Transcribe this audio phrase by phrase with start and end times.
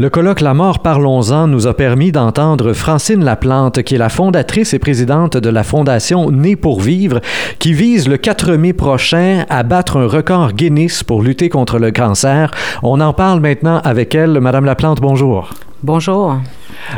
[0.00, 4.74] Le colloque La mort parlons-en nous a permis d'entendre Francine Laplante, qui est la fondatrice
[4.74, 7.20] et présidente de la fondation Né pour vivre,
[7.60, 11.92] qui vise le 4 mai prochain à battre un record Guinness pour lutter contre le
[11.92, 12.50] cancer.
[12.82, 14.40] On en parle maintenant avec elle.
[14.40, 15.50] Madame Laplante, bonjour.
[15.84, 16.40] Bonjour.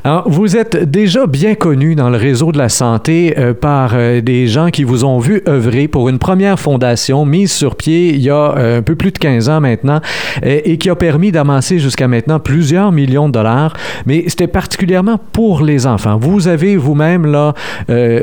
[0.04, 4.20] Alors, vous êtes déjà bien connu dans le réseau de la santé euh, par euh,
[4.20, 8.20] des gens qui vous ont vu œuvrer pour une première fondation mise sur pied il
[8.20, 10.00] y a euh, un peu plus de 15 ans maintenant
[10.44, 13.72] et qui a permis d'amasser jusqu'à maintenant plusieurs millions de dollars.
[14.06, 16.16] Mais c'était particulièrement pour les enfants.
[16.16, 17.54] Vous avez vous-même là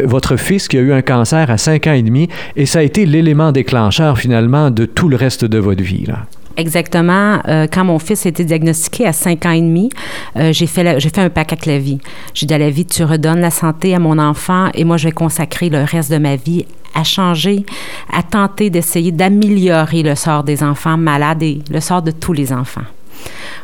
[0.05, 2.84] votre fils qui a eu un cancer à 5 ans et demi et ça a
[2.84, 6.05] été l'élément déclencheur finalement de tout le reste de votre vie.
[6.55, 7.39] Exactement.
[7.48, 9.89] Euh, quand mon fils a été diagnostiqué à 5 ans et demi,
[10.35, 11.98] euh, j'ai fait, j'ai fait un pack avec la vie.
[12.34, 15.05] J'ai dit à la vie, tu redonnes la santé à mon enfant et moi, je
[15.05, 17.66] vais consacrer le reste de ma vie à changer,
[18.12, 22.54] à tenter d'essayer d'améliorer le sort des enfants malades et le sort de tous les
[22.54, 22.84] enfants.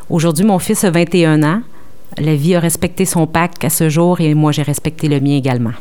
[0.09, 1.61] Aujourd'hui, mon fils a 21 ans.
[2.17, 5.35] La vie a respecté son pacte à ce jour et moi, j'ai respecté le mien
[5.35, 5.73] également.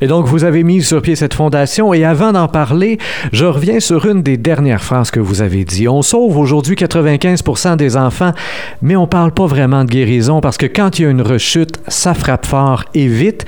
[0.00, 1.92] Et donc, vous avez mis sur pied cette fondation.
[1.94, 2.98] Et avant d'en parler,
[3.32, 5.88] je reviens sur une des dernières phrases que vous avez dit.
[5.88, 8.32] On sauve aujourd'hui 95% des enfants,
[8.80, 11.22] mais on ne parle pas vraiment de guérison parce que quand il y a une
[11.22, 13.44] rechute, ça frappe fort et vite.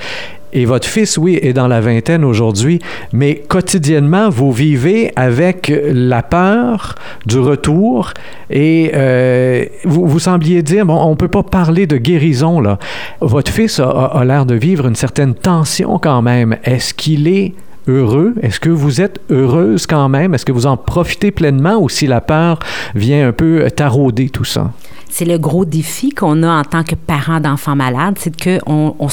[0.55, 2.79] Et votre fils, oui, est dans la vingtaine aujourd'hui,
[3.11, 8.13] mais quotidiennement, vous vivez avec la peur du retour
[8.49, 12.79] et euh, vous, vous, sembliez dire, bon, on ne peut pas parler de guérison, là.
[13.19, 16.55] Votre fils a, a l'air de vivre une certaine tension quand même.
[16.63, 17.53] Est-ce qu'il est
[17.89, 18.33] heureux?
[18.41, 20.33] Est-ce que vous êtes heureuse quand même?
[20.33, 22.59] Est-ce que vous en profitez pleinement ou si la peur
[22.95, 24.71] vient un peu tarauder tout ça?
[25.17, 29.07] C'est le gros défi qu'on a en tant que parents d'enfants malades, c'est qu'on on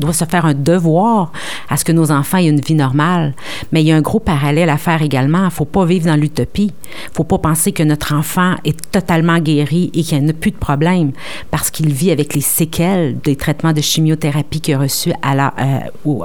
[0.00, 1.30] doit se faire un devoir
[1.68, 3.34] à ce que nos enfants aient une vie normale.
[3.70, 5.38] Mais il y a un gros parallèle à faire également.
[5.38, 6.72] Il ne faut pas vivre dans l'utopie.
[6.82, 10.32] Il ne faut pas penser que notre enfant est totalement guéri et qu'il n'y a
[10.32, 11.12] plus de problème
[11.52, 16.18] parce qu'il vit avec les séquelles des traitements de chimiothérapie qu'il a reçus à, euh,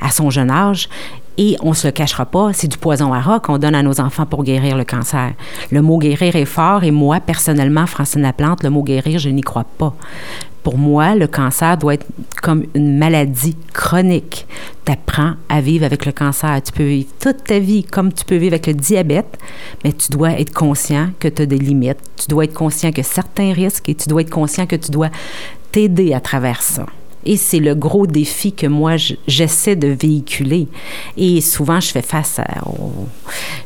[0.00, 0.88] à son jeune âge
[1.38, 4.00] et on se le cachera pas, c'est du poison à rat qu'on donne à nos
[4.00, 5.32] enfants pour guérir le cancer.
[5.70, 9.40] Le mot guérir est fort et moi, personnellement, Francine Laplante, le mot guérir, je n'y
[9.40, 9.94] crois pas.
[10.62, 12.06] Pour moi, le cancer doit être
[12.40, 14.46] comme une maladie chronique.
[14.84, 16.62] Tu apprends à vivre avec le cancer.
[16.62, 19.38] Tu peux vivre toute ta vie comme tu peux vivre avec le diabète,
[19.82, 21.98] mais tu dois être conscient que tu as des limites.
[22.16, 25.08] Tu dois être conscient que certains risques et tu dois être conscient que tu dois
[25.72, 26.86] t'aider à travers ça.
[27.24, 28.96] Et c'est le gros défi que moi,
[29.26, 30.68] j'essaie de véhiculer.
[31.16, 33.06] Et souvent, je fais face au,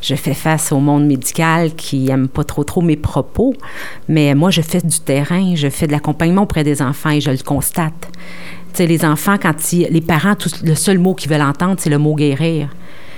[0.01, 3.55] je fais face au monde médical qui n'aime pas trop trop mes propos.
[4.07, 7.31] Mais moi, je fais du terrain, je fais de l'accompagnement auprès des enfants et je
[7.31, 8.09] le constate.
[8.73, 11.89] Tu sais, les enfants, quand ils, les parents, le seul mot qu'ils veulent entendre, c'est
[11.89, 12.69] le mot guérir.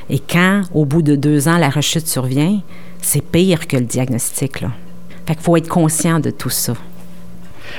[0.10, 2.62] Et quand, au bout de deux ans, la rechute survient,
[3.02, 4.62] c'est pire que le diagnostic.
[4.62, 4.72] Là.
[5.26, 6.74] Fait qu'il faut être conscient de tout ça.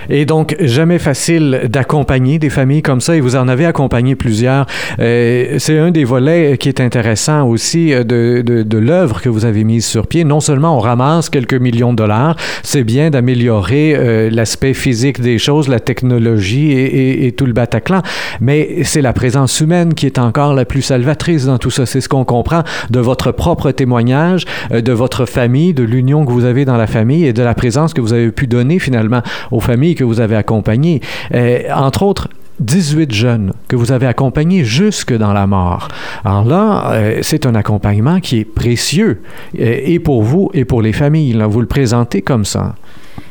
[0.08, 4.66] Et donc, jamais facile d'accompagner des familles comme ça, et vous en avez accompagné plusieurs.
[4.98, 9.44] Euh, c'est un des volets qui est intéressant aussi euh, de, de, l'œuvre que vous
[9.44, 10.24] avez mise sur pied.
[10.24, 15.38] Non seulement on ramasse quelques millions de dollars, c'est bien d'améliorer euh, l'aspect physique des
[15.38, 18.02] choses, la technologie et tout le Bataclan,
[18.40, 21.86] mais c'est la présence humaine qui est encore la plus salvatrice dans tout ça.
[21.86, 26.44] C'est ce qu'on comprend de votre propre témoignage, de votre famille, de l'union que vous
[26.44, 29.60] avez dans la famille et de la présence que vous avez pu donner finalement aux
[29.60, 31.00] familles que vous avez accompagnées.
[31.34, 32.28] Euh, entre autres,
[32.60, 35.88] 18 jeunes que vous avez accompagnés jusque dans la mort.
[36.24, 39.22] Alors là, euh, c'est un accompagnement qui est précieux,
[39.58, 41.32] euh, et pour vous et pour les familles.
[41.32, 42.74] Là, vous le présentez comme ça.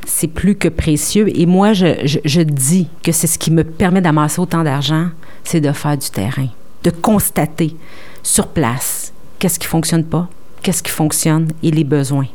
[0.06, 1.28] C'est plus que précieux.
[1.38, 5.08] Et moi, je, je dis que c'est ce qui me permet d'amasser autant d'argent,
[5.44, 6.48] c'est de faire du terrain,
[6.84, 7.76] de constater
[8.24, 10.28] sur place qu'est-ce qui fonctionne pas,
[10.62, 12.28] qu'est-ce qui fonctionne et les besoins.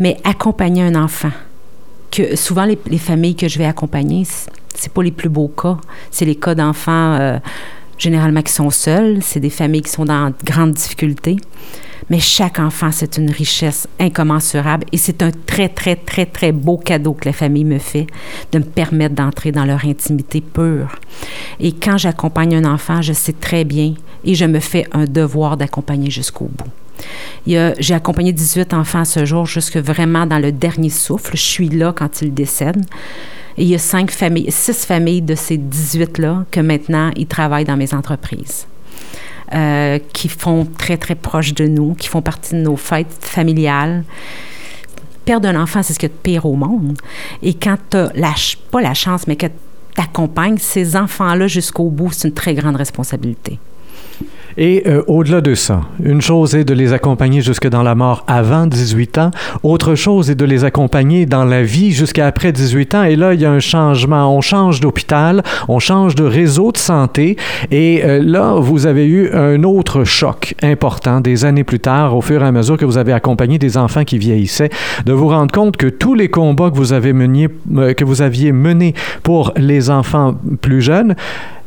[0.00, 1.30] Mais accompagner un enfant,
[2.12, 4.24] que souvent les, familles que je vais accompagner,
[4.74, 5.78] c'est pas les plus beaux cas.
[6.10, 7.38] C'est les cas d'enfants euh,
[7.98, 9.18] généralement qui sont seuls.
[9.22, 11.38] C'est des familles qui sont dans de grandes difficultés.
[12.10, 16.76] Mais chaque enfant, c'est une richesse incommensurable et c'est un très, très, très, très beau
[16.76, 18.06] cadeau que la famille me fait
[18.50, 20.96] de me permettre d'entrer dans leur intimité pure.
[21.60, 23.94] Et quand j'accompagne un enfant, je sais très bien
[24.24, 26.81] et je me fais un devoir d'accompagner jusqu'au bout.
[27.46, 31.36] J'ai accompagné 18 enfants ce jour, jusque vraiment dans le dernier souffle.
[31.36, 32.84] Je suis là quand ils décèdent.
[33.58, 37.64] Et il y a cinq familles, six familles de ces 18-là que maintenant, ils travaillent
[37.64, 38.66] dans mes entreprises.
[39.54, 44.02] Euh, qui font très, très proche de nous, qui font partie de nos fêtes familiales.
[45.26, 46.96] Perdre un enfant, c'est ce qu'il y a de pire au monde.
[47.42, 48.32] Et quand tu la,
[48.70, 52.76] pas la chance, mais que tu accompagnes ces enfants-là jusqu'au bout, c'est une très grande
[52.76, 53.58] responsabilité.
[54.56, 58.24] Et euh, au-delà de ça, une chose est de les accompagner jusque dans la mort
[58.26, 59.30] avant 18 ans,
[59.62, 63.04] autre chose est de les accompagner dans la vie jusqu'à après 18 ans.
[63.04, 64.34] Et là, il y a un changement.
[64.34, 67.36] On change d'hôpital, on change de réseau de santé.
[67.70, 72.20] Et euh, là, vous avez eu un autre choc important des années plus tard, au
[72.20, 74.70] fur et à mesure que vous avez accompagné des enfants qui vieillissaient,
[75.06, 78.52] de vous rendre compte que tous les combats que vous avez euh, que vous aviez
[78.52, 81.14] menés pour les enfants plus jeunes,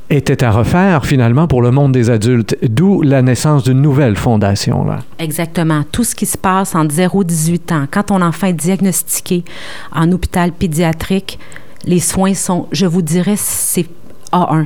[0.10, 4.86] était à refaire finalement pour le monde des adultes, d'où la naissance d'une nouvelle fondation.
[4.86, 5.00] Là.
[5.20, 5.84] Exactement.
[5.92, 9.44] Tout ce qui se passe entre 0 et 18 ans, quand ton enfant est diagnostiqué
[9.92, 11.40] en hôpital pédiatrique,
[11.86, 13.88] les soins sont, je vous dirais, c'est
[14.32, 14.66] A1.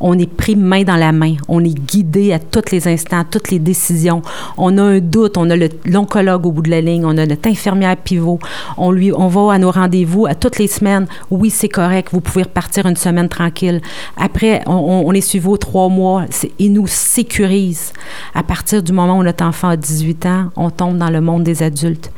[0.00, 1.36] On est pris main dans la main.
[1.48, 4.22] On est guidé à tous les instants, toutes les décisions.
[4.56, 5.36] On a un doute.
[5.36, 7.04] On a l'oncologue au bout de la ligne.
[7.04, 8.38] On a notre infirmière pivot.
[8.76, 11.06] On, lui, on va à nos rendez-vous à toutes les semaines.
[11.30, 12.08] Oui, c'est correct.
[12.12, 13.80] Vous pouvez repartir une semaine tranquille.
[14.16, 16.24] Après, on, est suivi aux trois mois.
[16.58, 17.92] Il nous sécurise.
[18.34, 21.42] À partir du moment où notre enfant a 18 ans, on tombe dans le monde
[21.42, 22.10] des adultes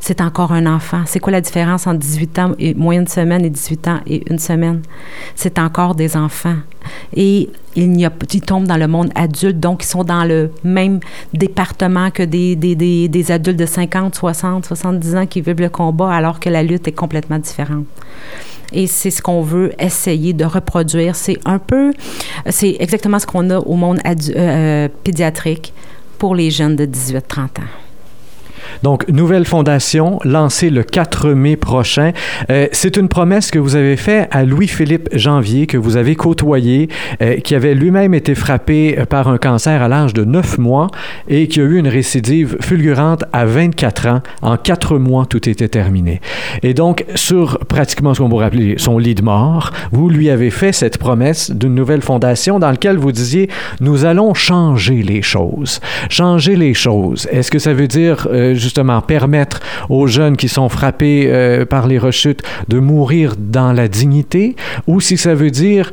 [0.00, 1.02] c'est encore un enfant.
[1.06, 4.30] C'est quoi la différence entre 18 ans et moins une semaine et 18 ans et
[4.30, 4.82] une semaine?
[5.34, 6.56] C'est encore des enfants.
[7.14, 8.10] Et ils
[8.46, 11.00] tombent dans le monde adulte, donc ils sont dans le même
[11.34, 16.48] département que des, adultes de 50, 60, 70 ans qui vivent le combat, alors que
[16.48, 17.86] la lutte est complètement différente
[18.72, 21.14] et c'est ce qu'on veut essayer de reproduire.
[21.14, 21.92] C'est un peu,
[22.50, 24.00] c'est exactement ce qu'on a au monde
[24.36, 25.72] euh, pédiatrique
[26.18, 27.85] pour les jeunes de 18-30 ans.
[28.82, 32.12] Donc, nouvelle fondation lancée le 4 mai prochain.
[32.50, 36.88] Euh, c'est une promesse que vous avez faite à Louis-Philippe Janvier, que vous avez côtoyé,
[37.22, 40.88] euh, qui avait lui-même été frappé par un cancer à l'âge de 9 mois
[41.28, 44.20] et qui a eu une récidive fulgurante à 24 ans.
[44.42, 46.20] En 4 mois, tout était terminé.
[46.62, 50.50] Et donc, sur pratiquement ce qu'on pourrait appeler son lit de mort, vous lui avez
[50.50, 53.48] fait cette promesse d'une nouvelle fondation dans laquelle vous disiez,
[53.80, 55.80] nous allons changer les choses.
[56.08, 57.28] Changer les choses.
[57.30, 58.28] Est-ce que ça veut dire...
[58.30, 63.72] Euh, justement permettre aux jeunes qui sont frappés euh, par les rechutes de mourir dans
[63.72, 64.56] la dignité,
[64.86, 65.90] ou si ça veut dire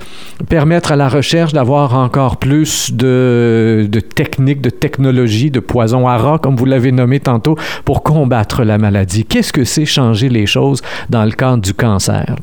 [0.50, 6.40] permettre à la recherche d'avoir encore plus de, techniques, de technologies, de poisons à rat,
[6.40, 9.26] comme vous l'avez nommé tantôt, pour combattre la maladie.
[9.26, 12.36] Qu'est-ce que c'est changer les choses dans le cadre du cancer?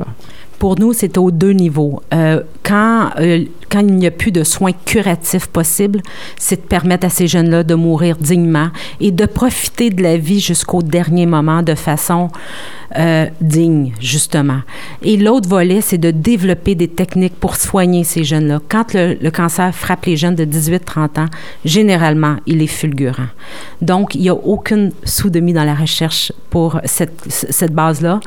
[0.58, 2.02] Pour nous, c'est aux deux niveaux.
[2.12, 6.02] Euh, quand, euh, quand il n'y a plus de soins curatifs possibles,
[6.38, 8.68] c'est de permettre à ces jeunes-là de mourir dignement
[9.00, 12.30] et de profiter de la vie jusqu'au dernier moment de façon
[12.98, 14.62] euh, digne, justement.
[15.02, 18.60] Et l'autre volet, c'est de développer des techniques pour soigner ces jeunes-là.
[18.68, 21.28] Quand le, cancer frappe les jeunes de 18-30 ans,
[21.64, 23.28] généralement, il est fulgurant.
[23.80, 28.18] Donc, il n'y a aucune sous-demi dans la recherche pour cette, base-là.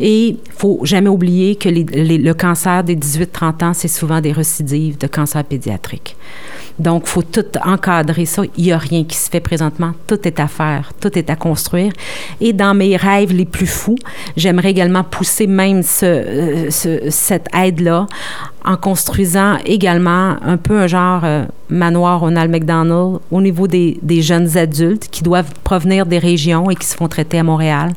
[0.00, 4.98] Et il faut jamais oublier que le cancer des 18-30 ans, c'est souvent des récidives
[4.98, 6.16] de cancer pédiatrique.
[6.78, 8.42] Donc, il faut tout encadrer ça.
[8.56, 9.92] Il n'y a rien qui se fait présentement.
[10.06, 11.92] Tout est à faire, tout est à construire.
[12.40, 13.98] Et dans mes rêves les plus fous,
[14.36, 18.06] j'aimerais également pousser même ce, euh, ce, cette aide-là
[18.64, 24.56] en construisant également un peu un genre euh, manoir Ronald McDonald au niveau des, jeunes
[24.56, 27.92] adultes qui doivent provenir des régions et qui se font traiter à Montréal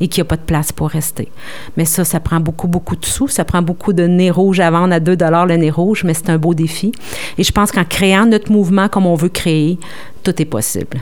[0.00, 1.28] et qui a pas de place pour rester.
[1.76, 3.28] Mais ça, ça prend beaucoup, beaucoup de sous.
[3.28, 6.30] Ça prend beaucoup de nez rouge à vendre à 2 le nez rouge, mais c'est
[6.30, 6.92] un beau défi.
[7.38, 9.78] Et je pense qu'en créant notre mouvement comme on veut créer,
[10.22, 10.98] tout est possible.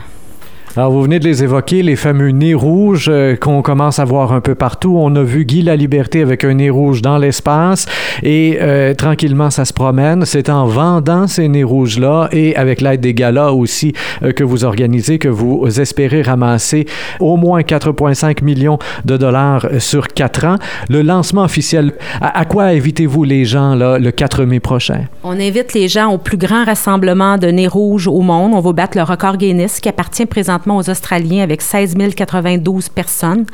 [0.77, 4.33] Alors, vous venez de les évoquer, les fameux nez rouges euh, qu'on commence à voir
[4.33, 4.97] un peu partout.
[4.99, 7.85] On a vu Guy La Liberté avec un nez rouge dans l'espace
[8.23, 10.25] et euh, tranquillement, ça se promène.
[10.25, 14.65] C'est en vendant ces nez rouges-là et avec l'aide des galas aussi euh, que vous
[14.65, 16.87] organisez que vous espérez ramasser
[17.21, 20.57] au moins 4,5 millions de dollars sur quatre ans.
[20.89, 25.05] Le lancement officiel, à, à quoi invitez-vous les gens là, le 4 mai prochain?
[25.23, 28.51] On invite les gens au plus grand rassemblement de nez rouges au monde.
[28.53, 33.45] On va battre le record Guinness qui appartient présentement aux Australiens avec 16 092 personnes.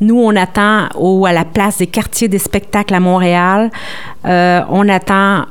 [0.00, 0.86] Nous, on attend
[1.26, 3.70] à la place des quartiers des spectacles à Montréal,
[4.26, 5.44] euh, on attend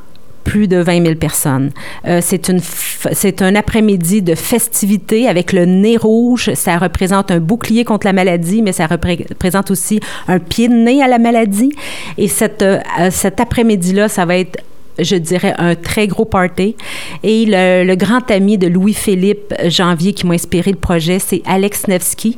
[0.47, 1.71] plus de 20 000 personnes.
[2.07, 6.53] Euh, c'est un après-midi de festivités avec le nez rouge.
[6.53, 9.99] Ça représente un bouclier contre la maladie, mais ça représente aussi
[10.29, 11.73] un pied de nez à la maladie.
[12.17, 12.79] Et euh,
[13.11, 14.63] cet après-midi-là, ça va être
[14.99, 16.75] je dirais, un très gros party.
[17.23, 22.35] Et le, grand ami de Louis-Philippe Janvier qui m'a inspiré le projet, c'est Alex Nevsky,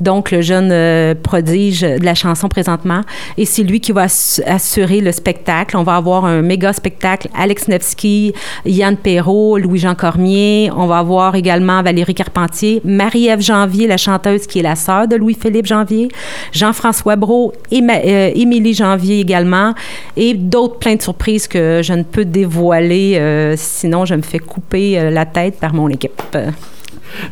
[0.00, 3.00] donc le jeune euh, prodige de la chanson présentement.
[3.36, 4.06] Et c'est lui qui va
[4.46, 5.76] assurer le spectacle.
[5.76, 7.28] On va avoir un méga spectacle.
[7.36, 8.32] Alex Nevsky,
[8.64, 10.70] Yann Perrault, Louis-Jean Cormier.
[10.76, 15.16] On va avoir également Valérie Carpentier, Marie-Ève Janvier, la chanteuse qui est la sœur de
[15.16, 16.08] Louis-Philippe Janvier,
[16.52, 19.74] Jean-François Brault, Émilie Janvier également,
[20.16, 25.10] et d'autres plein de surprises que je ne peux dévoiler, sinon je me fais couper
[25.10, 26.22] la tête par mon équipe.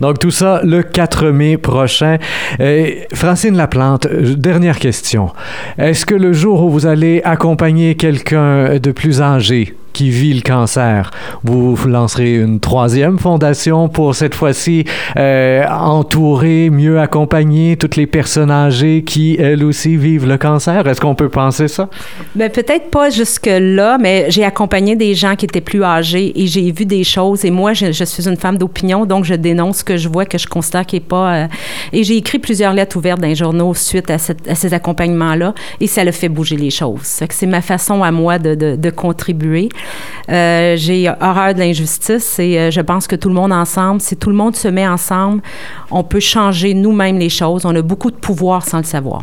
[0.01, 2.19] Donc tout ça le 4 mai prochain.
[3.13, 5.31] Francine Laplante, dernière question.
[5.79, 10.43] Est-ce que le jour où vous allez accompagner quelqu'un de plus âgé, qui vit le
[10.43, 11.11] cancer.
[11.45, 14.85] Vous lancerez une troisième fondation pour cette fois-ci
[15.17, 20.87] euh, entourer, mieux accompagner toutes les personnes âgées qui, elles aussi, vivent le cancer.
[20.87, 21.89] Est-ce qu'on peut penser ça?
[22.35, 26.71] Bien, peut-être pas jusque-là, mais j'ai accompagné des gens qui étaient plus âgés et j'ai
[26.73, 27.45] vu des choses.
[27.45, 30.39] Et moi, je, suis une femme d'opinion, donc je dénonce ce que je vois, que
[30.39, 31.35] je constate qui n'est pas...
[31.35, 31.47] Euh,
[31.93, 36.05] et j'ai écrit plusieurs lettres ouvertes dans les journaux suite à, ces accompagnements-là et ça
[36.05, 37.23] le fait bouger les choses.
[37.31, 39.69] C'est ma façon à moi de, contribuer.
[40.29, 44.17] Euh, j'ai horreur de l'injustice et euh, je pense que tout le monde ensemble, si
[44.17, 45.43] tout le monde se met ensemble,
[45.91, 47.65] on peut changer nous-mêmes les choses.
[47.65, 49.23] On a beaucoup de pouvoir sans le savoir.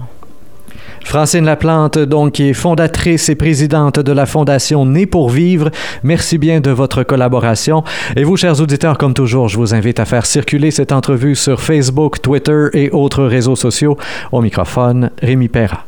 [1.06, 5.70] Francine Laplante, donc, qui est fondatrice et présidente de la Fondation Né pour vivre.
[6.04, 7.84] Merci bien de votre collaboration.
[8.16, 11.62] Et vous, chers auditeurs, comme toujours, je vous invite à faire circuler cette entrevue sur
[11.62, 13.98] Facebook, Twitter et autres réseaux sociaux.
[14.32, 15.84] Au microphone, Rémi Perra.